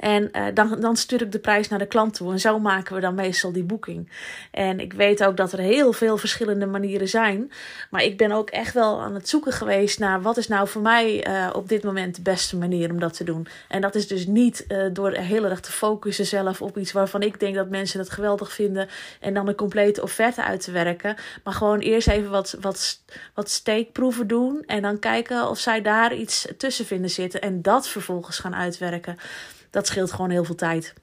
En 0.00 0.28
uh, 0.32 0.46
dan, 0.54 0.80
dan 0.80 0.96
stuur 0.96 1.22
ik 1.22 1.32
de 1.32 1.38
prijs 1.38 1.68
naar 1.68 1.78
de 1.78 1.86
klant 1.86 2.14
toe. 2.14 2.32
En 2.32 2.40
zo 2.40 2.58
maken 2.58 2.94
we 2.94 3.00
dan 3.00 3.14
meestal 3.14 3.52
die 3.52 3.62
boeking. 3.62 4.08
En 4.50 4.80
ik 4.80 4.92
weet 4.92 5.24
ook 5.24 5.36
dat 5.36 5.52
er 5.52 5.58
heel 5.58 5.92
veel 5.92 6.16
verschillende 6.16 6.66
manieren 6.66 7.08
zijn. 7.08 7.52
Maar 7.90 8.02
ik 8.02 8.16
ben 8.16 8.32
ook 8.32 8.50
echt 8.50 8.74
wel 8.74 9.00
aan 9.00 9.14
het 9.14 9.28
zoeken 9.28 9.52
geweest 9.52 9.98
naar 9.98 10.22
wat 10.22 10.36
is 10.36 10.48
nou 10.48 10.68
voor 10.68 10.82
mij 10.82 11.28
uh, 11.28 11.50
op 11.52 11.68
dit 11.68 11.82
moment 11.82 12.16
de 12.16 12.22
beste 12.22 12.56
manier 12.56 12.90
om 12.90 13.00
dat 13.00 13.16
te 13.16 13.24
doen. 13.24 13.46
En 13.68 13.80
dat 13.80 13.94
is 13.94 14.08
dus 14.08 14.26
niet 14.26 14.64
uh, 14.68 14.86
door 14.92 15.10
heel 15.10 15.44
erg 15.44 15.60
te 15.60 15.72
focussen 15.72 16.26
zelf 16.26 16.62
op 16.62 16.78
iets 16.78 16.92
waarvan 16.92 17.22
ik 17.22 17.40
denk 17.40 17.54
dat 17.54 17.68
mensen 17.68 18.00
het 18.00 18.10
geweldig 18.10 18.52
vinden. 18.52 18.88
En 19.20 19.34
dan 19.34 19.48
een 19.48 19.54
complete 19.54 20.02
offerte 20.02 20.44
uit 20.44 20.60
te 20.60 20.70
werken. 20.70 21.16
Maar 21.44 21.54
gewoon 21.54 21.78
eerst 21.78 22.08
even 22.08 22.30
wat, 22.30 22.56
wat, 22.60 23.00
wat 23.34 23.50
steekproeven 23.50 24.26
doen. 24.26 24.62
En 24.66 24.82
dan 24.82 24.98
kijken 24.98 25.48
of 25.48 25.58
zij 25.58 25.82
daar 25.82 26.14
iets 26.14 26.46
tussen 26.56 26.86
vinden 26.86 27.10
zitten. 27.10 27.40
En 27.40 27.62
dat 27.62 27.88
vervolgens 27.88 28.38
gaan 28.38 28.54
uitwerken 28.54 29.16
dat 29.70 29.86
scheelt 29.86 30.12
gewoon 30.12 30.30
heel 30.30 30.44
veel 30.44 30.54
tijd. 30.54 30.94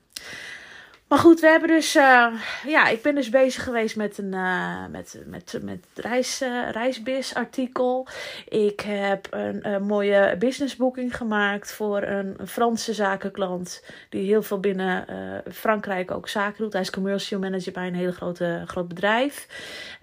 Maar 1.07 1.19
goed, 1.19 1.39
we 1.39 1.47
hebben 1.47 1.69
dus, 1.69 1.95
uh, 1.95 2.27
ja, 2.65 2.87
ik 2.87 3.01
ben 3.01 3.15
dus 3.15 3.29
bezig 3.29 3.63
geweest 3.63 3.95
met 3.95 4.17
een 4.17 4.33
uh, 4.33 4.85
met, 4.91 5.21
met, 5.25 5.59
met 5.61 5.85
reis, 5.95 6.41
uh, 6.41 6.69
reisbis 6.71 7.35
artikel. 7.35 8.07
Ik 8.47 8.79
heb 8.79 9.27
een, 9.29 9.85
mooie 9.85 10.35
businessbooking 10.39 11.17
gemaakt 11.17 11.71
voor 11.71 12.01
een, 12.01 12.37
Franse 12.47 12.93
zakenklant 12.93 13.83
die 14.09 14.25
heel 14.25 14.41
veel 14.43 14.59
binnen 14.59 15.05
Frankrijk 15.51 16.11
ook 16.11 16.27
zaken 16.27 16.63
doet. 16.63 16.73
Hij 16.73 16.81
is 16.81 16.89
commercial 16.89 17.39
manager 17.39 17.71
bij 17.71 17.87
een 17.87 17.95
hele 17.95 18.11
grote 18.11 18.63
groot 18.65 18.87
bedrijf. 18.87 19.47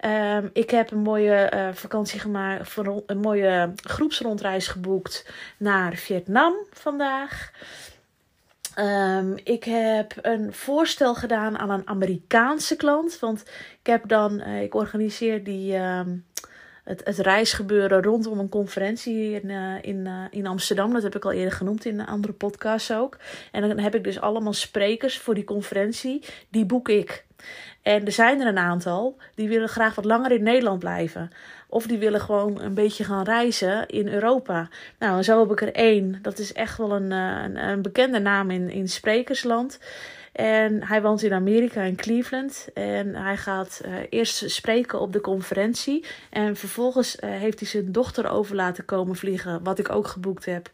Um, 0.05 0.49
ik 0.53 0.69
heb 0.69 0.91
een 0.91 1.01
mooie 1.01 1.71
vakantie 1.73 2.19
gemaakt, 2.19 2.69
voor 2.69 3.03
een 3.05 3.19
mooie 3.19 3.73
groepsrondreis 3.75 4.67
geboekt 4.67 5.31
naar 5.57 5.95
Vietnam 5.95 6.53
vandaag. 6.71 7.51
Um, 8.79 9.35
ik 9.43 9.63
heb 9.63 10.13
een 10.21 10.53
voorstel 10.53 11.15
gedaan 11.15 11.57
aan 11.57 11.69
een 11.69 11.87
Amerikaanse 11.87 12.75
klant. 12.75 13.19
Want 13.19 13.41
ik 13.79 13.87
heb 13.87 14.07
dan, 14.07 14.41
uh, 14.41 14.61
ik 14.61 14.73
organiseer 14.75 15.43
die, 15.43 15.75
um, 15.75 16.25
het, 16.85 17.01
het 17.03 17.17
reisgebeuren 17.17 18.03
rondom 18.03 18.39
een 18.39 18.49
conferentie 18.49 19.41
in, 19.41 19.49
uh, 19.49 19.73
in, 19.81 20.05
uh, 20.05 20.23
in 20.29 20.47
Amsterdam. 20.47 20.93
Dat 20.93 21.03
heb 21.03 21.15
ik 21.15 21.25
al 21.25 21.31
eerder 21.31 21.51
genoemd 21.51 21.85
in 21.85 22.05
andere 22.05 22.33
podcasts 22.33 22.91
ook. 22.91 23.17
En 23.51 23.67
dan 23.67 23.77
heb 23.77 23.95
ik 23.95 24.03
dus 24.03 24.19
allemaal 24.19 24.53
sprekers 24.53 25.17
voor 25.17 25.33
die 25.33 25.43
conferentie. 25.43 26.23
Die 26.49 26.65
boek 26.65 26.89
ik. 26.89 27.25
En 27.81 28.05
er 28.05 28.11
zijn 28.11 28.41
er 28.41 28.47
een 28.47 28.57
aantal 28.57 29.17
die 29.35 29.47
willen 29.47 29.69
graag 29.69 29.95
wat 29.95 30.05
langer 30.05 30.31
in 30.31 30.43
Nederland 30.43 30.79
blijven. 30.79 31.29
Of 31.67 31.87
die 31.87 31.97
willen 31.97 32.21
gewoon 32.21 32.61
een 32.61 32.73
beetje 32.73 33.03
gaan 33.03 33.23
reizen 33.23 33.87
in 33.87 34.07
Europa. 34.07 34.69
Nou, 34.99 35.23
zo 35.23 35.39
heb 35.39 35.51
ik 35.51 35.61
er 35.61 35.73
één. 35.73 36.19
Dat 36.21 36.39
is 36.39 36.53
echt 36.53 36.77
wel 36.77 36.91
een, 36.91 37.11
eh, 37.11 37.43
een, 37.43 37.67
een 37.69 37.81
bekende 37.81 38.19
naam 38.19 38.51
in, 38.51 38.69
in 38.69 38.89
sprekersland. 38.89 39.79
En 40.35 40.83
hij 40.83 41.01
woont 41.01 41.23
in 41.23 41.33
Amerika, 41.33 41.81
in 41.81 41.95
Cleveland. 41.95 42.67
En 42.73 43.15
hij 43.15 43.37
gaat 43.37 43.81
uh, 43.85 43.93
eerst 44.09 44.49
spreken 44.49 44.99
op 44.99 45.13
de 45.13 45.21
conferentie. 45.21 46.05
En 46.29 46.55
vervolgens 46.55 47.15
uh, 47.15 47.29
heeft 47.29 47.59
hij 47.59 47.67
zijn 47.67 47.91
dochter 47.91 48.29
over 48.29 48.55
laten 48.55 48.85
komen 48.85 49.15
vliegen, 49.15 49.63
wat 49.63 49.79
ik 49.79 49.89
ook 49.89 50.07
geboekt 50.07 50.45
heb. 50.45 50.69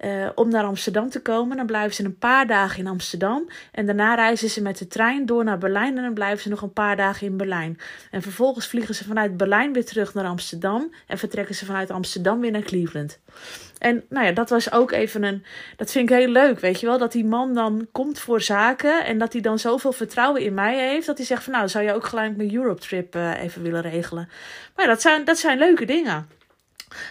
Uh, 0.00 0.28
om 0.34 0.48
naar 0.48 0.64
Amsterdam 0.64 1.10
te 1.10 1.22
komen. 1.22 1.56
Dan 1.56 1.66
blijven 1.66 1.94
ze 1.94 2.04
een 2.04 2.18
paar 2.18 2.46
dagen 2.46 2.78
in 2.78 2.86
Amsterdam. 2.86 3.48
En 3.72 3.86
daarna 3.86 4.14
reizen 4.14 4.50
ze 4.50 4.62
met 4.62 4.78
de 4.78 4.86
trein 4.86 5.26
door 5.26 5.44
naar 5.44 5.58
Berlijn. 5.58 5.96
En 5.96 6.02
dan 6.02 6.14
blijven 6.14 6.42
ze 6.42 6.48
nog 6.48 6.62
een 6.62 6.72
paar 6.72 6.96
dagen 6.96 7.26
in 7.26 7.36
Berlijn. 7.36 7.78
En 8.10 8.22
vervolgens 8.22 8.66
vliegen 8.66 8.94
ze 8.94 9.04
vanuit 9.04 9.36
Berlijn 9.36 9.72
weer 9.72 9.84
terug 9.84 10.14
naar 10.14 10.26
Amsterdam. 10.26 10.94
En 11.06 11.18
vertrekken 11.18 11.54
ze 11.54 11.64
vanuit 11.64 11.90
Amsterdam 11.90 12.40
weer 12.40 12.50
naar 12.50 12.62
Cleveland. 12.62 13.18
En 13.82 14.04
nou 14.08 14.26
ja, 14.26 14.32
dat 14.32 14.50
was 14.50 14.72
ook 14.72 14.90
even 14.92 15.22
een. 15.22 15.44
Dat 15.76 15.90
vind 15.90 16.10
ik 16.10 16.16
heel 16.16 16.28
leuk, 16.28 16.60
weet 16.60 16.80
je 16.80 16.86
wel. 16.86 16.98
Dat 16.98 17.12
die 17.12 17.24
man 17.24 17.54
dan 17.54 17.86
komt 17.92 18.18
voor 18.18 18.40
zaken. 18.40 19.04
En 19.04 19.18
dat 19.18 19.32
hij 19.32 19.42
dan 19.42 19.58
zoveel 19.58 19.92
vertrouwen 19.92 20.42
in 20.42 20.54
mij 20.54 20.88
heeft. 20.88 21.06
Dat 21.06 21.16
hij 21.16 21.26
zegt 21.26 21.44
van 21.44 21.52
nou, 21.52 21.68
zou 21.68 21.84
je 21.84 21.94
ook 21.94 22.04
gelijk 22.04 22.36
mijn 22.36 22.54
Europe 22.54 22.80
trip 22.80 23.16
uh, 23.16 23.42
even 23.42 23.62
willen 23.62 23.82
regelen. 23.82 24.28
Maar 24.76 24.86
dat 24.86 25.00
zijn, 25.00 25.24
dat 25.24 25.38
zijn 25.38 25.58
leuke 25.58 25.84
dingen. 25.84 26.28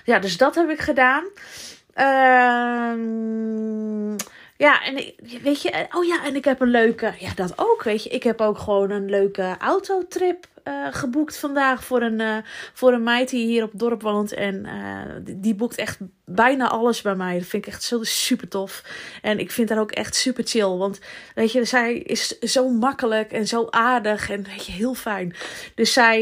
Ja, 0.05 0.19
dus 0.19 0.37
dat 0.37 0.55
heb 0.55 0.69
ik 0.69 0.79
gedaan. 0.79 1.23
Ehm 1.93 2.99
ja, 4.57 4.83
en 4.83 4.93
weet 5.41 5.61
je, 5.61 5.87
oh 5.91 6.05
ja, 6.05 6.23
en 6.25 6.35
ik 6.35 6.45
heb 6.45 6.61
een 6.61 6.71
leuke, 6.71 7.13
ja, 7.19 7.31
dat 7.35 7.53
ook, 7.55 7.83
weet 7.83 8.03
je. 8.03 8.09
Ik 8.09 8.23
heb 8.23 8.41
ook 8.41 8.57
gewoon 8.57 8.91
een 8.91 9.09
leuke 9.09 9.55
autotrip 9.59 10.45
uh, 10.71 10.87
geboekt 10.91 11.37
vandaag 11.37 11.83
voor 11.83 12.01
een, 12.01 12.19
uh, 12.19 12.37
voor 12.73 12.93
een 12.93 13.03
meid 13.03 13.29
die 13.29 13.45
hier 13.45 13.63
op 13.63 13.71
het 13.71 13.79
dorp 13.79 14.01
woont. 14.01 14.33
En 14.33 14.65
uh, 14.65 15.25
die, 15.25 15.39
die, 15.39 15.55
boekt 15.55 15.75
echt 15.75 15.97
bijna 16.25 16.69
alles 16.69 17.01
bij 17.01 17.15
mij. 17.15 17.37
Dat 17.37 17.47
vind 17.47 17.65
ik 17.65 17.71
echt 17.71 17.83
zo 17.83 18.03
super 18.03 18.47
tof. 18.47 18.83
En 19.21 19.39
ik 19.39 19.51
vind 19.51 19.69
haar 19.69 19.79
ook 19.79 19.91
echt 19.91 20.15
super 20.15 20.43
chill. 20.47 20.77
Want 20.77 20.99
weet 21.35 21.51
je, 21.51 21.65
zij 21.65 21.97
is 21.97 22.39
zo 22.39 22.69
makkelijk 22.69 23.31
en 23.31 23.47
zo 23.47 23.67
aardig 23.69 24.29
en 24.29 24.43
weet 24.43 24.65
je, 24.65 24.71
heel 24.71 24.93
fijn. 24.93 25.35
Dus 25.75 25.93
zij, 25.93 26.21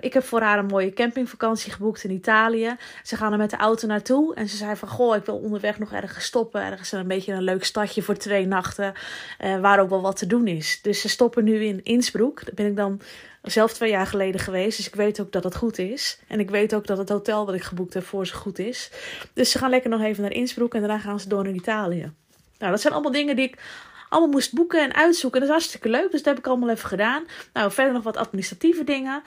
ik 0.00 0.12
heb 0.12 0.24
voor 0.24 0.40
haar 0.40 0.58
een 0.58 0.66
mooie 0.66 0.92
campingvakantie 0.92 1.72
geboekt 1.72 2.04
in 2.04 2.10
Italië. 2.10 2.76
Ze 3.02 3.16
gaan 3.16 3.32
er 3.32 3.38
met 3.38 3.50
de 3.50 3.56
auto 3.56 3.86
naartoe. 3.86 4.34
En 4.34 4.48
ze 4.48 4.56
zei 4.56 4.76
van, 4.76 4.88
goh, 4.88 5.16
ik 5.16 5.24
wil 5.24 5.36
onderweg 5.36 5.78
nog 5.78 5.92
ergens 5.92 6.24
stoppen. 6.24 6.62
Ergens 6.62 6.92
een 6.92 7.08
beetje 7.08 7.32
een 7.32 7.42
leuk 7.42 7.64
stadje 7.64 8.02
voor 8.02 8.16
twee 8.16 8.46
nachten. 8.46 8.92
waar 9.60 9.80
ook 9.80 9.90
wel 9.90 10.02
wat 10.02 10.16
te 10.16 10.26
doen 10.26 10.46
is. 10.46 10.78
Dus 10.82 11.00
ze 11.00 11.08
stoppen 11.08 11.44
nu 11.44 11.64
in 11.64 11.80
Innsbruck. 11.82 12.44
Daar 12.44 12.54
ben 12.54 12.66
ik 12.66 12.76
dan 12.76 13.00
zelf 13.42 13.72
twee 13.72 13.90
jaar 13.90 14.06
geleden 14.06 14.40
geweest. 14.40 14.76
Dus 14.76 14.86
ik 14.86 14.94
weet 14.94 15.20
ook 15.20 15.32
dat 15.32 15.44
het 15.44 15.56
goed 15.56 15.78
is. 15.78 16.18
En 16.26 16.40
ik 16.40 16.50
weet 16.50 16.74
ook 16.74 16.86
dat 16.86 16.98
het 16.98 17.08
hotel 17.08 17.46
wat 17.46 17.54
ik 17.54 17.62
geboekt 17.62 17.94
heb 17.94 18.04
voor 18.04 18.26
ze 18.26 18.34
goed 18.34 18.58
is. 18.58 18.90
Dus 19.32 19.50
ze 19.50 19.58
gaan 19.58 19.70
lekker 19.70 19.90
nog 19.90 20.02
even 20.02 20.22
naar 20.22 20.32
Innsbruck 20.32 20.74
en 20.74 20.80
daarna 20.80 20.98
gaan 20.98 21.20
ze 21.20 21.28
door 21.28 21.44
naar 21.44 21.52
Italië. 21.52 22.12
Nou, 22.58 22.72
dat 22.72 22.80
zijn 22.80 22.92
allemaal 22.92 23.12
dingen 23.12 23.36
die 23.36 23.48
ik 23.48 23.58
allemaal 24.08 24.30
moest 24.30 24.54
boeken 24.54 24.82
en 24.82 24.94
uitzoeken. 24.94 25.40
Dat 25.40 25.48
is 25.48 25.54
hartstikke 25.54 25.88
leuk. 25.88 26.10
Dus 26.10 26.22
dat 26.22 26.34
heb 26.34 26.38
ik 26.38 26.46
allemaal 26.46 26.70
even 26.70 26.88
gedaan. 26.88 27.24
Nou, 27.52 27.72
verder 27.72 27.92
nog 27.92 28.02
wat 28.02 28.16
administratieve 28.16 28.84
dingen. 28.84 29.22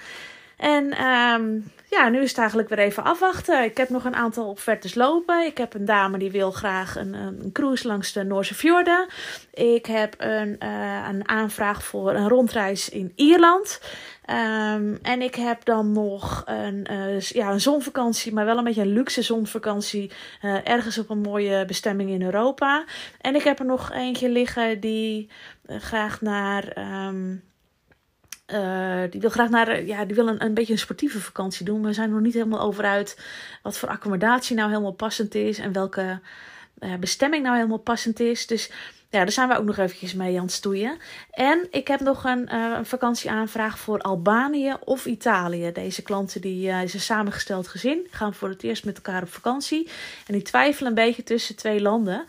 En 0.63 1.05
um, 1.05 1.71
ja, 1.89 2.09
nu 2.09 2.21
is 2.21 2.29
het 2.29 2.39
eigenlijk 2.39 2.69
weer 2.69 2.79
even 2.79 3.03
afwachten. 3.03 3.63
Ik 3.63 3.77
heb 3.77 3.89
nog 3.89 4.05
een 4.05 4.15
aantal 4.15 4.49
offertes 4.49 4.95
lopen. 4.95 5.45
Ik 5.45 5.57
heb 5.57 5.73
een 5.73 5.85
dame 5.85 6.17
die 6.17 6.31
wil 6.31 6.51
graag 6.51 6.95
een, 6.95 7.13
een 7.13 7.49
cruise 7.51 7.87
langs 7.87 8.13
de 8.13 8.23
Noorse 8.23 8.55
fjorden. 8.55 9.07
Ik 9.53 9.85
heb 9.85 10.15
een, 10.17 10.55
uh, 10.63 11.07
een 11.09 11.29
aanvraag 11.29 11.83
voor 11.83 12.13
een 12.13 12.29
rondreis 12.29 12.89
in 12.89 13.11
Ierland. 13.15 13.81
Um, 14.29 14.99
en 15.01 15.21
ik 15.21 15.35
heb 15.35 15.65
dan 15.65 15.91
nog 15.91 16.43
een, 16.45 16.87
uh, 16.91 17.19
ja, 17.19 17.51
een 17.51 17.61
zonvakantie, 17.61 18.33
maar 18.33 18.45
wel 18.45 18.57
een 18.57 18.63
beetje 18.63 18.81
een 18.81 18.93
luxe 18.93 19.21
zonvakantie. 19.21 20.11
Uh, 20.41 20.67
ergens 20.67 20.97
op 20.97 21.09
een 21.09 21.21
mooie 21.21 21.65
bestemming 21.65 22.09
in 22.09 22.21
Europa. 22.21 22.85
En 23.21 23.35
ik 23.35 23.43
heb 23.43 23.59
er 23.59 23.65
nog 23.65 23.91
eentje 23.91 24.29
liggen 24.29 24.79
die 24.79 25.29
graag 25.67 26.21
naar. 26.21 26.77
Um, 27.07 27.43
uh, 28.47 29.01
die 29.09 29.21
wil 29.21 29.29
graag 29.29 29.49
naar, 29.49 29.83
ja, 29.83 30.05
die 30.05 30.15
wil 30.15 30.27
een, 30.27 30.43
een 30.43 30.53
beetje 30.53 30.73
een 30.73 30.79
sportieve 30.79 31.19
vakantie 31.19 31.65
doen. 31.65 31.83
We 31.83 31.93
zijn 31.93 32.09
nog 32.09 32.21
niet 32.21 32.33
helemaal 32.33 32.61
over 32.61 32.83
uit 32.83 33.19
wat 33.61 33.77
voor 33.77 33.89
accommodatie 33.89 34.55
nou 34.55 34.69
helemaal 34.69 34.91
passend 34.91 35.35
is 35.35 35.59
en 35.59 35.71
welke 35.71 36.19
uh, 36.79 36.95
bestemming 36.95 37.43
nou 37.43 37.55
helemaal 37.55 37.77
passend 37.77 38.19
is. 38.19 38.47
Dus 38.47 38.71
ja, 39.13 39.19
daar 39.19 39.31
zijn 39.31 39.47
we 39.47 39.57
ook 39.57 39.65
nog 39.65 39.77
eventjes 39.77 40.13
mee 40.13 40.37
aan 40.37 40.43
het 40.43 40.51
stoeien. 40.51 40.97
En 41.31 41.67
ik 41.71 41.87
heb 41.87 41.99
nog 41.99 42.23
een, 42.23 42.55
een 42.55 42.85
vakantieaanvraag 42.85 43.79
voor 43.79 43.99
Albanië 43.99 44.73
of 44.83 45.05
Italië. 45.05 45.71
Deze 45.71 46.01
klanten 46.01 46.41
die, 46.41 46.67
uh, 46.67 46.79
samengesteld 46.85 47.67
gezin. 47.67 48.07
Gaan 48.09 48.33
voor 48.33 48.49
het 48.49 48.63
eerst 48.63 48.85
met 48.85 48.95
elkaar 48.95 49.21
op 49.21 49.33
vakantie. 49.33 49.89
En 50.27 50.33
die 50.33 50.41
twijfelen 50.41 50.89
een 50.89 51.05
beetje 51.05 51.23
tussen 51.23 51.55
twee 51.55 51.81
landen. 51.81 52.25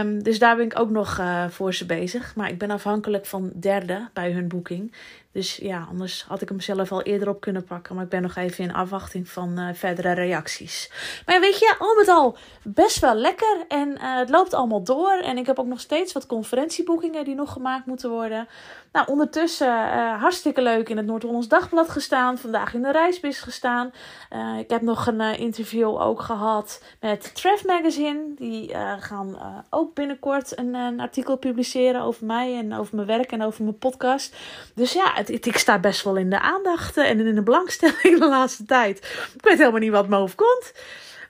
Um, 0.00 0.22
dus 0.22 0.38
daar 0.38 0.56
ben 0.56 0.64
ik 0.64 0.78
ook 0.78 0.90
nog 0.90 1.18
uh, 1.18 1.48
voor 1.48 1.74
ze 1.74 1.86
bezig. 1.86 2.34
Maar 2.34 2.50
ik 2.50 2.58
ben 2.58 2.70
afhankelijk 2.70 3.26
van 3.26 3.52
derde 3.54 4.08
bij 4.12 4.32
hun 4.32 4.48
boeking. 4.48 4.94
Dus 5.32 5.56
ja, 5.56 5.86
anders 5.90 6.24
had 6.28 6.42
ik 6.42 6.48
hem 6.48 6.60
zelf 6.60 6.92
al 6.92 7.02
eerder 7.02 7.28
op 7.28 7.40
kunnen 7.40 7.64
pakken. 7.64 7.94
Maar 7.94 8.04
ik 8.04 8.10
ben 8.10 8.22
nog 8.22 8.36
even 8.36 8.64
in 8.64 8.74
afwachting 8.74 9.28
van 9.28 9.74
verdere 9.74 10.12
reacties. 10.12 10.90
Maar 11.26 11.40
weet 11.40 11.58
je, 11.58 11.74
al 11.78 11.94
met 11.94 12.08
al 12.08 12.38
best 12.62 12.98
wel 12.98 13.14
lekker. 13.14 13.64
En 13.68 14.00
het 14.00 14.30
loopt 14.30 14.54
allemaal 14.54 14.82
door. 14.82 15.12
En 15.12 15.38
ik 15.38 15.46
heb 15.46 15.58
ook 15.58 15.66
nog 15.66 15.80
steeds 15.80 16.05
wat 16.12 16.26
conferentieboekingen 16.26 17.24
die 17.24 17.34
nog 17.34 17.52
gemaakt 17.52 17.86
moeten 17.86 18.10
worden. 18.10 18.48
Nou, 18.92 19.06
ondertussen 19.10 19.66
uh, 19.66 20.20
hartstikke 20.20 20.62
leuk 20.62 20.88
in 20.88 20.96
het 20.96 21.06
Noord-Hollands 21.06 21.48
Dagblad 21.48 21.88
gestaan. 21.88 22.38
Vandaag 22.38 22.74
in 22.74 22.82
de 22.82 22.92
Reisbis 22.92 23.40
gestaan. 23.40 23.92
Uh, 24.32 24.58
ik 24.58 24.70
heb 24.70 24.82
nog 24.82 25.06
een 25.06 25.20
uh, 25.20 25.38
interview 25.38 26.00
ook 26.00 26.20
gehad 26.20 26.82
met 27.00 27.34
Treff 27.34 27.64
Magazine. 27.64 28.34
Die 28.36 28.74
gaan 29.00 29.38
ook 29.70 29.94
binnenkort 29.94 30.58
een, 30.58 30.74
een, 30.74 31.00
artikel 31.00 31.36
publiceren 31.36 32.00
over 32.00 32.26
mij 32.26 32.58
en 32.58 32.74
over 32.74 32.94
mijn 32.94 33.06
werk 33.06 33.32
en 33.32 33.42
over 33.42 33.62
mijn 33.62 33.78
podcast. 33.78 34.36
Dus 34.74 34.92
ja, 34.92 35.12
het, 35.14 35.46
ik 35.46 35.58
sta 35.58 35.78
best 35.78 36.04
wel 36.04 36.16
in 36.16 36.30
de 36.30 36.40
aandacht 36.40 36.96
en 36.96 37.26
in 37.26 37.34
de 37.34 37.42
belangstelling 37.42 38.18
de 38.18 38.28
laatste 38.28 38.64
tijd. 38.64 38.98
Ik 39.34 39.44
weet 39.44 39.58
helemaal 39.58 39.80
niet 39.80 39.90
wat 39.90 40.08
me 40.08 40.16
overkomt. 40.16 40.72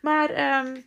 Maar... 0.01 0.61
Um, 0.67 0.85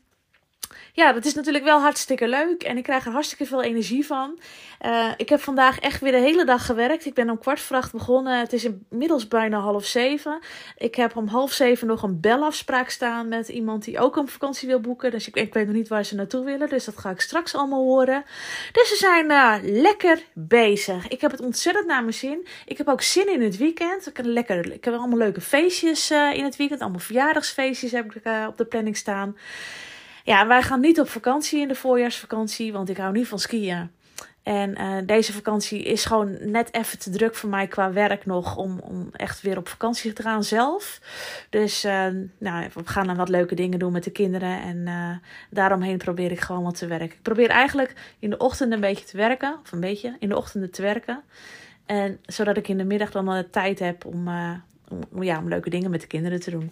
ja, 0.94 1.14
dat 1.14 1.26
is 1.26 1.34
natuurlijk 1.34 1.64
wel 1.64 1.80
hartstikke 1.80 2.28
leuk. 2.28 2.64
En 2.64 2.78
ik 2.78 2.84
krijg 2.84 3.06
er 3.06 3.12
hartstikke 3.12 3.46
veel 3.46 3.64
energie 3.64 4.06
van. 4.06 4.40
Uh, 4.86 5.12
ik 5.18 5.30
heb 5.30 5.42
vandaag 5.42 5.80
echt 5.80 6.02
weer 6.02 6.12
de 6.12 6.18
hele 6.18 6.46
dag 6.46 6.66
gewerkt. 6.66 7.06
Ik 7.06 7.14
ben 7.14 7.30
om 7.30 7.40
kwart 7.40 7.60
voor 7.60 7.90
begonnen. 7.92 8.40
Het 8.40 8.54
is 8.54 8.68
inmiddels 8.90 9.28
bijna 9.28 9.60
half 9.60 9.86
zeven. 9.86 10.40
Ik 10.78 10.96
heb 10.96 11.16
om 11.16 11.28
half 11.28 11.52
zeven 11.52 11.88
nog 11.88 12.04
een 12.04 12.20
belafspraak 12.20 12.90
staan 12.90 13.28
met 13.28 13.48
iemand 13.50 13.84
die 13.84 14.00
ook 14.00 14.16
een 14.16 14.28
vakantie 14.28 14.68
wil 14.68 14.80
boeken. 14.80 15.12
Dus 15.12 15.28
ik, 15.28 15.36
ik 15.36 15.54
weet 15.54 15.66
nog 15.66 15.76
niet 15.76 15.88
waar 15.88 16.06
ze 16.06 16.16
naartoe 16.16 16.46
willen. 16.46 16.70
Dus 16.70 16.86
dat 16.86 16.98
ga 16.98 17.10
ik 17.10 17.22
straks 17.22 17.56
allemaal 17.56 17.84
horen. 17.84 18.24
Dus 18.72 18.90
ze 18.90 18.96
zijn 18.96 19.32
uh, 19.32 19.56
lekker 19.82 20.24
bezig. 20.34 21.08
Ik 21.08 21.22
heb 21.22 21.32
het 21.32 21.42
ontzettend 21.42 21.88
naar 21.88 22.02
mijn 22.02 22.14
zin. 22.14 22.48
Ik 22.66 22.78
heb 22.78 22.88
ook 22.88 23.02
zin 23.02 23.34
in 23.34 23.42
het 23.42 23.58
weekend. 23.58 24.08
Ik 24.08 24.18
heb, 24.18 24.26
lekker, 24.26 24.74
ik 24.74 24.86
heb 24.86 24.94
allemaal 24.94 25.18
leuke 25.18 25.42
feestjes 25.42 26.12
uh, 26.12 26.34
in 26.34 26.44
het 26.44 26.56
weekend. 26.56 26.82
Allemaal 26.82 27.00
verjaardagsfeestjes 27.00 27.92
heb 27.92 28.16
ik 28.16 28.22
op 28.48 28.58
de 28.58 28.66
planning 28.66 28.98
staan. 28.98 29.38
Ja, 30.30 30.48
wij 30.48 30.62
gaan 30.62 30.80
niet 30.80 31.00
op 31.00 31.10
vakantie 31.10 31.62
in 31.62 31.68
de 31.68 31.76
voorjaarsvakantie, 31.76 32.72
want 32.74 32.90
ik 32.90 32.98
hou 32.98 33.14
niet 33.14 33.28
van 33.28 33.40
skiën. 33.40 33.92
En 34.44 34.82
uh, 34.82 34.98
deze 35.06 35.34
vakantie 35.34 35.84
is 35.84 36.06
gewoon 36.06 36.38
net 36.52 36.74
even 36.74 37.00
te 37.00 37.10
druk 37.10 37.36
voor 37.36 37.50
mij 37.50 37.68
qua 37.68 37.92
werk 37.92 38.26
nog 38.26 38.56
om, 38.56 38.80
om 38.80 39.10
echt 39.12 39.42
weer 39.42 39.58
op 39.58 39.68
vakantie 39.68 40.14
te 40.14 40.22
gaan 40.22 40.44
zelf. 40.44 41.02
Dus 41.50 41.86
uh, 41.86 42.08
nou, 42.38 42.70
we 42.74 42.82
gaan 42.86 43.08
dan 43.08 43.16
wat 43.16 43.30
leuke 43.30 43.56
dingen 43.56 43.80
doen 43.80 43.92
met 43.92 44.04
de 44.04 44.12
kinderen. 44.12 44.62
En 44.62 44.78
uh, 44.78 45.18
daaromheen 45.50 45.98
probeer 45.98 46.32
ik 46.32 46.40
gewoon 46.40 46.64
wat 46.64 46.78
te 46.78 46.88
werken. 46.88 47.18
Ik 47.18 47.22
probeer 47.22 47.50
eigenlijk 47.50 47.94
in 48.20 48.30
de 48.30 48.38
ochtend 48.38 48.74
een 48.74 48.80
beetje 48.80 49.06
te 49.06 49.18
werken. 49.18 49.60
Of 49.64 49.72
een 49.72 49.80
beetje 49.80 50.16
in 50.20 50.30
de 50.30 50.38
ochtenden 50.38 50.72
te 50.72 50.82
werken. 50.82 51.22
En 51.86 52.20
zodat 52.26 52.58
ik 52.58 52.68
in 52.68 52.78
de 52.78 52.84
middag 52.86 53.12
dan 53.12 53.26
de 53.26 53.50
tijd 53.50 53.80
heb 53.80 54.06
om, 54.06 54.28
om, 55.12 55.24
ja, 55.24 55.40
om 55.40 55.48
leuke 55.48 55.70
dingen 55.70 55.92
met 55.92 56.02
de 56.02 56.08
kinderen 56.08 56.40
te 56.40 56.52
doen. 56.52 56.72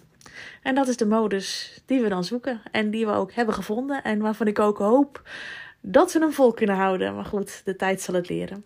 En 0.62 0.74
dat 0.74 0.88
is 0.88 0.96
de 0.96 1.06
modus 1.06 1.80
die 1.86 2.00
we 2.00 2.08
dan 2.08 2.24
zoeken 2.24 2.60
en 2.72 2.90
die 2.90 3.06
we 3.06 3.12
ook 3.12 3.32
hebben 3.32 3.54
gevonden 3.54 4.02
en 4.02 4.20
waarvan 4.20 4.46
ik 4.46 4.58
ook 4.58 4.78
hoop 4.78 5.22
dat 5.80 6.12
we 6.12 6.18
hem 6.18 6.32
vol 6.32 6.52
kunnen 6.52 6.76
houden. 6.76 7.14
Maar 7.14 7.24
goed, 7.24 7.62
de 7.64 7.76
tijd 7.76 8.00
zal 8.00 8.14
het 8.14 8.28
leren. 8.28 8.64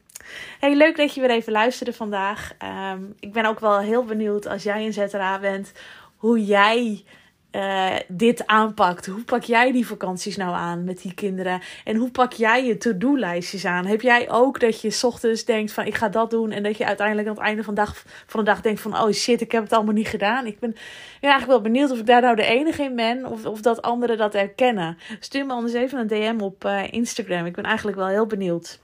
Hey, 0.59 0.77
leuk 0.77 0.97
dat 0.97 1.15
je 1.15 1.21
weer 1.21 1.31
even 1.31 1.53
luisterde 1.53 1.93
vandaag. 1.93 2.53
Um, 2.93 3.15
ik 3.21 3.33
ben 3.33 3.45
ook 3.45 3.61
wel 3.61 3.79
heel 3.79 4.05
benieuwd 4.05 4.47
als 4.47 4.63
jij 4.63 4.87
een 4.87 4.93
ZRA 4.93 5.39
bent, 5.39 5.73
hoe 6.17 6.45
jij 6.45 7.05
uh, 7.53 7.95
dit 8.09 8.47
aanpakt. 8.47 9.07
Hoe 9.07 9.25
pak 9.25 9.43
jij 9.43 9.73
die 9.73 9.87
vakanties 9.87 10.37
nou 10.37 10.55
aan 10.55 10.85
met 10.85 11.03
die 11.03 11.15
kinderen? 11.15 11.61
En 11.85 11.97
hoe 11.97 12.11
pak 12.11 12.33
jij 12.33 12.67
je 12.67 12.77
to-do-lijstjes 12.77 13.65
aan? 13.65 13.87
Heb 13.87 14.01
jij 14.01 14.31
ook 14.31 14.61
dat 14.61 14.81
je 14.81 15.01
ochtends 15.03 15.45
denkt 15.45 15.73
van 15.73 15.85
ik 15.85 15.95
ga 15.95 16.09
dat 16.09 16.31
doen 16.31 16.51
en 16.51 16.63
dat 16.63 16.77
je 16.77 16.87
uiteindelijk 16.87 17.29
aan 17.29 17.35
het 17.35 17.43
einde 17.43 17.65
van 17.65 17.75
de 17.75 17.81
dag, 17.81 18.05
van 18.27 18.41
de 18.41 18.51
dag 18.51 18.61
denkt 18.61 18.81
van 18.81 18.99
oh 18.99 19.11
shit, 19.11 19.41
ik 19.41 19.53
heb 19.53 19.63
het 19.63 19.73
allemaal 19.73 19.95
niet 19.95 20.09
gedaan. 20.09 20.47
Ik 20.47 20.59
ben 20.59 20.75
eigenlijk 21.21 21.53
wel 21.53 21.73
benieuwd 21.73 21.91
of 21.91 21.99
ik 21.99 22.07
daar 22.07 22.21
nou 22.21 22.37
de 22.37 22.45
enige 22.45 22.83
in 22.83 22.97
ben 22.97 23.27
of, 23.27 23.47
of 23.47 23.61
dat 23.61 23.83
anderen 23.83 24.17
dat 24.17 24.33
herkennen. 24.33 24.99
Stuur 25.21 25.47
me 25.47 25.53
anders 25.53 25.75
even 25.75 25.99
een 25.99 26.07
DM 26.07 26.41
op 26.41 26.65
uh, 26.65 26.93
Instagram. 26.93 27.47
Ik 27.47 27.55
ben 27.55 27.65
eigenlijk 27.65 27.97
wel 27.97 28.07
heel 28.07 28.27
benieuwd. 28.27 28.81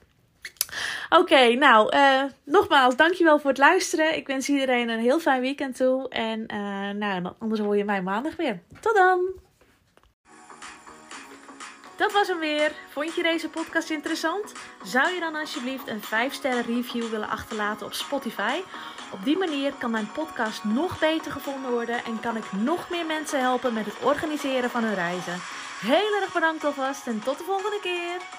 Oké, 1.08 1.54
nou, 1.54 1.96
uh, 1.96 2.22
nogmaals, 2.44 2.96
dankjewel 2.96 3.38
voor 3.38 3.50
het 3.50 3.58
luisteren. 3.58 4.16
Ik 4.16 4.26
wens 4.26 4.48
iedereen 4.48 4.88
een 4.88 5.00
heel 5.00 5.20
fijn 5.20 5.40
weekend 5.40 5.76
toe. 5.76 6.08
En 6.08 6.40
uh, 6.54 6.90
nou, 6.90 7.32
anders 7.38 7.60
hoor 7.60 7.76
je 7.76 7.84
mij 7.84 8.02
maandag 8.02 8.37
weer. 8.37 8.60
Tot 8.80 8.94
dan! 8.94 9.46
Dat 11.96 12.12
was 12.12 12.28
hem 12.28 12.38
weer. 12.38 12.72
Vond 12.88 13.14
je 13.14 13.22
deze 13.22 13.48
podcast 13.48 13.90
interessant? 13.90 14.52
Zou 14.84 15.14
je 15.14 15.20
dan 15.20 15.34
alsjeblieft 15.34 15.88
een 15.88 16.02
5-sterren 16.02 16.66
review 16.66 17.08
willen 17.10 17.28
achterlaten 17.28 17.87
op 17.87 17.92
Spotify? 17.92 18.60
Op 19.12 19.25
die 19.25 19.38
manier 19.38 19.72
kan 19.78 19.90
mijn 19.90 20.12
podcast 20.12 20.64
nog 20.64 20.98
beter 20.98 21.32
gevonden 21.32 21.70
worden 21.70 22.04
en 22.04 22.20
kan 22.20 22.37
ik 22.37 22.52
nog 22.52 22.90
meer 22.90 23.06
mensen 23.06 23.40
helpen 23.40 23.72
met 23.72 23.84
het 23.84 24.02
organiseren 24.02 24.70
van 24.70 24.84
hun 24.84 24.94
reizen. 24.94 25.40
Heel 25.80 26.20
erg 26.20 26.32
bedankt 26.32 26.64
alvast 26.64 27.06
en 27.06 27.20
tot 27.25 27.38
de 27.38 27.44
volgende 27.44 27.78
keer! 27.80 28.38